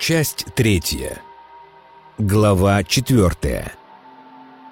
[0.00, 1.20] Часть третья.
[2.16, 3.74] Глава четвертая.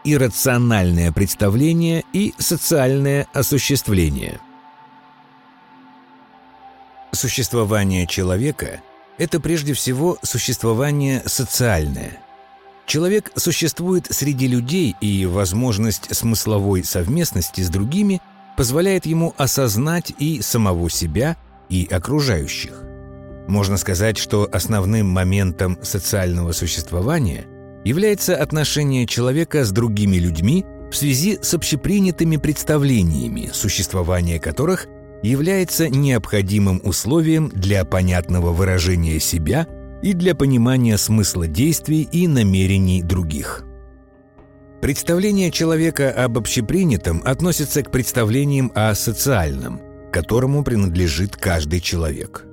[0.02, 4.40] Иррациональное представление и социальное осуществление.
[7.12, 8.80] Существование человека–
[9.18, 12.22] это прежде всего существование социальное.
[12.86, 18.22] Человек существует среди людей, и возможность смысловой совместности с другими
[18.56, 21.36] позволяет ему осознать и самого себя,
[21.68, 22.87] и окружающих.
[23.48, 27.46] Можно сказать, что основным моментом социального существования
[27.82, 34.86] является отношение человека с другими людьми в связи с общепринятыми представлениями, существование которых
[35.22, 39.66] является необходимым условием для понятного выражения себя
[40.02, 43.64] и для понимания смысла действий и намерений других.
[44.82, 49.80] Представление человека об общепринятом относится к представлениям о социальном,
[50.12, 52.47] которому принадлежит каждый человек.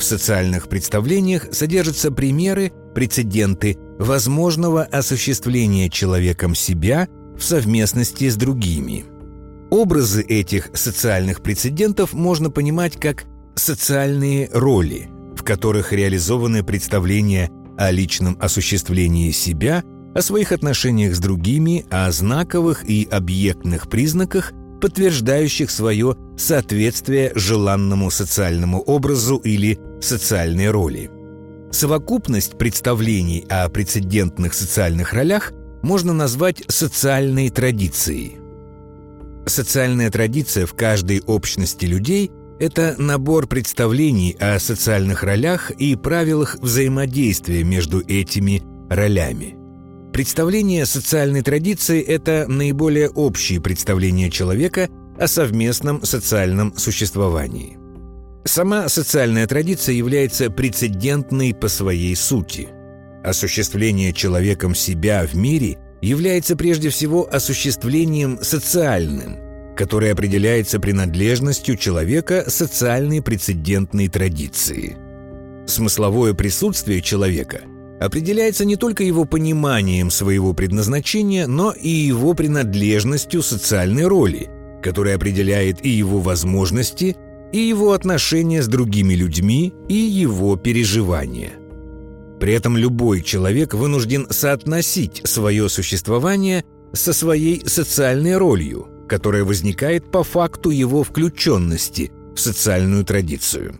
[0.00, 9.04] В социальных представлениях содержатся примеры, прецеденты возможного осуществления человеком себя в совместности с другими.
[9.70, 13.24] Образы этих социальных прецедентов можно понимать как
[13.56, 21.84] социальные роли, в которых реализованы представления о личном осуществлении себя, о своих отношениях с другими,
[21.90, 31.10] о знаковых и объектных признаках, подтверждающих свое соответствие желанному социальному образу или социальной роли.
[31.70, 38.38] Совокупность представлений о прецедентных социальных ролях можно назвать социальной традицией.
[39.46, 47.64] Социальная традиция в каждой общности людей– это набор представлений о социальных ролях и правилах взаимодействия
[47.64, 49.59] между этими ролями.
[50.12, 57.78] Представление социальной традиции– это наиболее общие представления человека о совместном социальном существовании.
[58.44, 62.68] Сама социальная традиция является прецедентной по своей сути.
[63.22, 69.36] Осуществление человеком себя в мире является прежде всего осуществлением социальным,
[69.76, 74.96] которое определяется принадлежностью человека социальной прецедентной традиции.
[75.66, 77.60] Смысловое присутствие человека
[78.00, 84.50] определяется не только его пониманием своего предназначения, но и его принадлежностью социальной роли,
[84.82, 87.16] которая определяет и его возможности,
[87.52, 91.52] и его отношения с другими людьми, и его переживания.
[92.40, 100.24] При этом любой человек вынужден соотносить свое существование со своей социальной ролью, которая возникает по
[100.24, 103.78] факту его включенности в социальную традицию.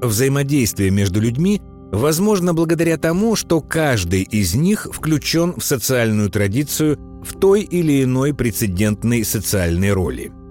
[0.00, 1.60] Взаимодействие между людьми
[1.94, 8.34] возможно благодаря тому, что каждый из них включен в социальную традицию в той или иной
[8.34, 10.32] прецедентной социальной роли–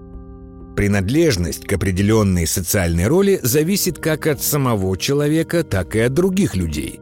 [0.76, 7.00] Принадлежность к определенной социальной роли зависит как от самого человека, так и от других людей.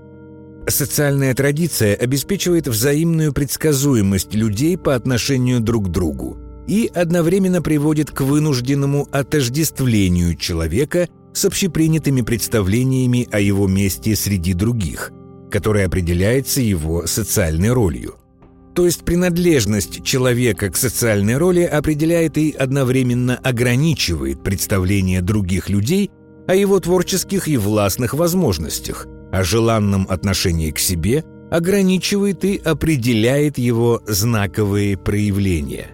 [0.68, 6.38] Социальная традиция обеспечивает взаимную предсказуемость людей по отношению друг к другу
[6.68, 15.12] и одновременно приводит к вынужденному отождествлению человека с общепринятыми представлениями о его месте среди других,
[15.50, 18.16] которое определяется его социальной ролью.
[18.74, 26.10] То есть принадлежность человека к социальной роли определяет и одновременно ограничивает представление других людей
[26.48, 34.00] о его творческих и властных возможностях, о желанном отношении к себе, ограничивает и определяет его
[34.06, 35.88] знаковые проявления.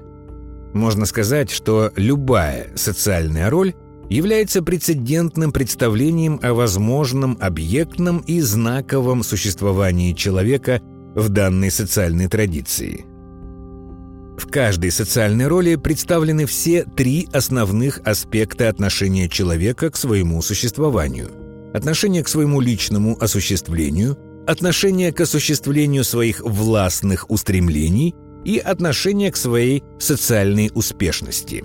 [0.73, 3.75] Можно сказать, что любая социальная роль
[4.11, 10.81] является прецедентным представлением о возможном объектном и знаковом существовании человека–
[11.19, 13.05] в данной социальной традиции.
[14.39, 21.31] В каждой социальной роли представлены все три основных аспекта отношения человека к своему существованию.
[21.75, 28.15] Отношение к своему личному осуществлению, отношение к осуществлению своих властных устремлений
[28.45, 31.65] и отношение к своей социальной успешности.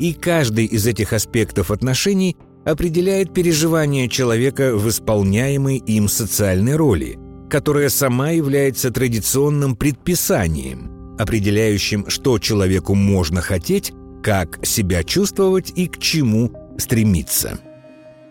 [0.00, 7.16] И каждый из этих аспектов отношений определяет переживание человека в исполняемой им социальной роли–
[7.50, 13.92] которая сама является традиционным предписанием, определяющим, что человеку можно хотеть,
[14.22, 17.58] как себя чувствовать и к чему стремиться.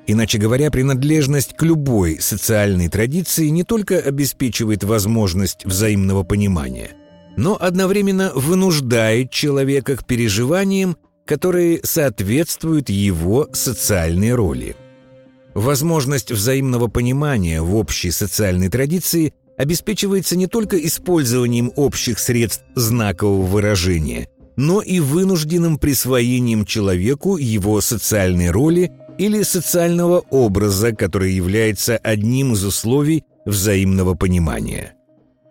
[0.07, 6.91] Иначе говоря, принадлежность к любой социальной традиции не только обеспечивает возможность взаимного понимания,
[7.37, 10.97] но одновременно вынуждает человека к переживаниям,
[11.29, 14.75] которые соответствуют его социальной роли.
[15.53, 24.27] Возможность взаимного понимания в общей социальной традиции обеспечивается не только использованием общих средств знакового выражения,
[24.55, 32.65] но и вынужденным присвоением человеку его социальной роли или социального образа, который является одним из
[32.65, 34.95] условий взаимного понимания.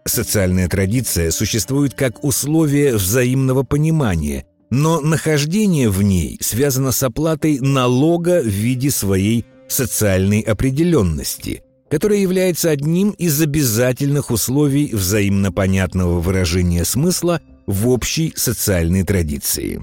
[0.04, 8.42] Социальная традиция существует как условие взаимного понимания, но нахождение в ней связано с оплатой налога
[8.42, 17.40] в виде своей социальной определенности, которая является одним из обязательных условий взаимно понятного выражения смысла
[17.66, 19.82] в общей социальной традиции.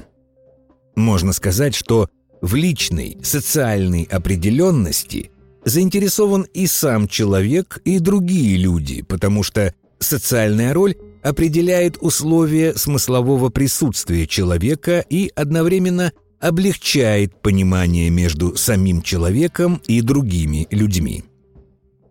[0.96, 2.10] Можно сказать, что
[2.42, 5.32] в личной социальной определенности
[5.66, 14.28] заинтересован и сам человек, и другие люди, потому что социальная роль определяет условия смыслового присутствия
[14.28, 21.24] человека и одновременно облегчает понимание между самим человеком и другими людьми.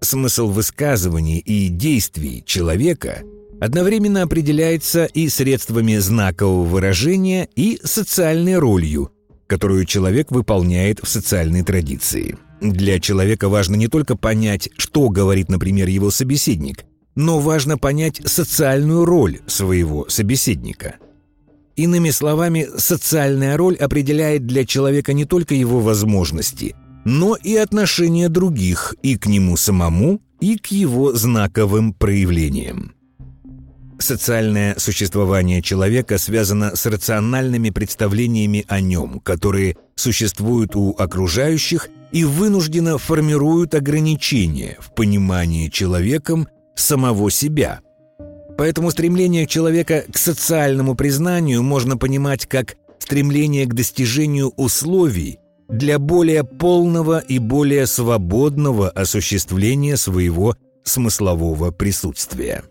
[0.01, 3.23] Смысл высказываний и действий человека
[3.61, 9.13] одновременно определяется и средствами знакового выражения, и социальной ролью,
[9.47, 12.37] которую человек выполняет в социальной традиции.
[12.61, 16.85] Для человека важно не только понять, что говорит, например, его собеседник,
[17.15, 20.97] но важно понять социальную роль своего собеседника.
[21.77, 28.95] Иными словами, социальная роль определяет для человека не только его возможности, но и отношения других
[29.03, 32.95] и к нему самому, и к его знаковым проявлениям.
[33.99, 42.99] Социальное существование человека связано с рациональными представлениями о нем, которые существуют у окружающих и вынужденно
[42.99, 47.81] формируют ограничения в понимании человеком самого себя.
[48.57, 55.39] Поэтому стремление человека к социальному признанию можно понимать как стремление к достижению условий
[55.69, 62.63] для более полного и более свободного осуществления своего смыслового присутствия.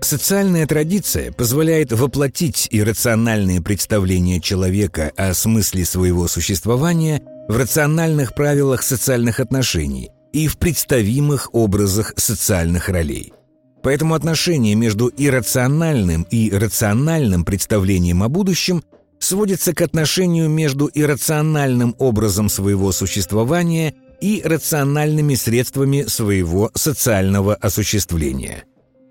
[0.00, 9.40] Социальная традиция позволяет воплотить иррациональные представления человека о смысле своего существования в рациональных правилах социальных
[9.40, 13.32] отношений и в представимых образах социальных ролей.
[13.82, 18.82] Поэтому отношение между иррациональным и рациональным представлением о будущем
[19.18, 28.64] сводится к отношению между иррациональным образом своего существования и рациональными средствами своего социального осуществления.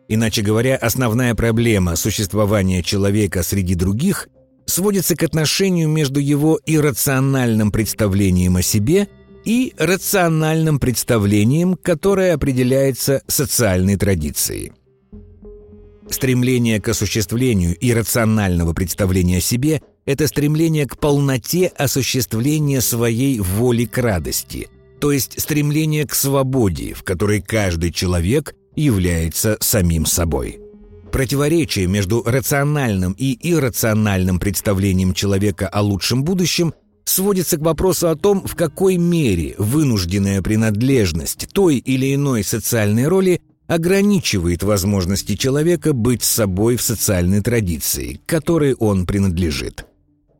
[0.10, 4.30] Иначе говоря, основная проблема существования человека среди других
[4.66, 9.08] сводится к отношению между его иррациональным представлением о себе
[9.48, 14.74] и рациональным представлением, которое определяется социальной традицией.
[16.10, 23.98] Стремление к осуществлению иррационального представления о себе– это стремление к полноте осуществления своей воли к
[24.00, 24.68] радости,
[25.00, 30.60] то есть стремление к свободе, в которой каждый человек является самим собой.
[31.10, 36.74] Противоречие между рациональным и иррациональным представлением человека о лучшем будущем–
[37.10, 43.42] сводится к вопросу о том, в какой мере вынужденная принадлежность той или иной социальной роли
[43.68, 49.86] ограничивает возможности человека быть собой в социальной традиции, к которой он принадлежит.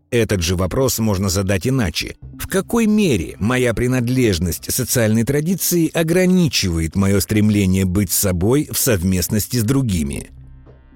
[0.10, 2.16] Этот же вопрос можно задать иначе.
[2.40, 9.64] В какой мере моя принадлежность социальной традиции ограничивает мое стремление быть собой в совместности с
[9.64, 10.32] другими–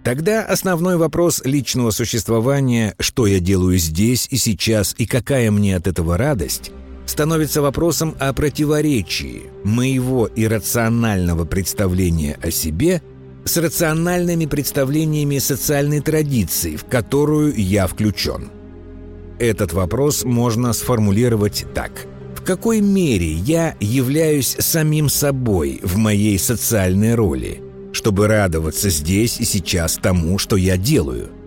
[0.03, 5.87] Тогда основной вопрос личного существования «что я делаю здесь и сейчас и какая мне от
[5.87, 6.71] этого радость»
[7.05, 13.01] становится вопросом о противоречии моего иррационального представления о себе
[13.43, 18.49] с рациональными представлениями социальной традиции, в которую я включен.
[19.39, 22.07] Этот вопрос можно сформулировать так.
[22.35, 27.61] В какой мере я являюсь самим собой в моей социальной роли–
[28.01, 31.29] чтобы радоваться здесь и сейчас тому, что я делаю–